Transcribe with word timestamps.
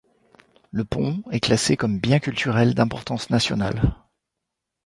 Le 0.71 0.83
pont 0.83 1.21
est 1.29 1.39
classé 1.39 1.77
comme 1.77 1.99
bien 1.99 2.17
culturel 2.17 2.73
d'importance 2.73 3.29
nationale. 3.29 3.93